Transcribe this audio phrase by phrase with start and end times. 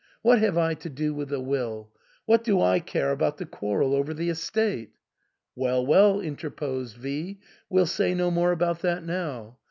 [0.23, 1.91] What have I to do with the will?
[2.25, 4.93] What do I care about the quarrel over the estate?"
[5.55, 7.39] "Well, well," interposed V,"
[7.69, 9.59] we'll say no more about that now.